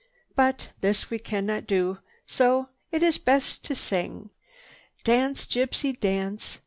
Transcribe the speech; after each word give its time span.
But 0.35 0.71
this 0.81 1.11
we 1.11 1.19
cannot 1.19 1.67
do, 1.67 1.99
so 2.25 2.69
it 2.91 3.03
is 3.03 3.19
best 3.19 3.63
to 3.65 3.75
sing. 3.75 4.31
"'Dance, 5.03 5.45
gypsy, 5.45 5.99
dance. 5.99 6.57